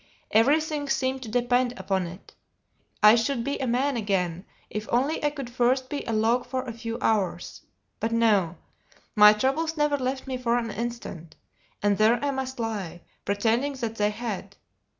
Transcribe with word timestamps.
Everything 0.31 0.89
seemed 0.89 1.21
to 1.21 1.29
depend 1.29 1.77
upon 1.77 2.07
it; 2.07 2.33
I 3.03 3.13
should 3.13 3.43
be 3.43 3.59
a 3.59 3.67
man 3.67 3.95
again, 3.95 4.45
if 4.67 4.87
only 4.91 5.23
I 5.23 5.29
could 5.29 5.47
first 5.47 5.89
be 5.91 6.03
a 6.07 6.11
log 6.11 6.43
for 6.43 6.63
a 6.63 6.73
few 6.73 6.97
hours. 7.01 7.61
But 7.99 8.11
no; 8.11 8.57
my 9.15 9.31
troubles 9.33 9.77
never 9.77 9.97
left 9.97 10.25
me 10.25 10.37
for 10.37 10.57
an 10.57 10.71
instant; 10.71 11.35
and 11.83 11.99
there 11.99 12.17
I 12.25 12.31
must 12.31 12.59
lie, 12.59 13.01
pretending 13.25 13.73
that 13.73 13.97
they 13.97 14.09
had! 14.09 14.57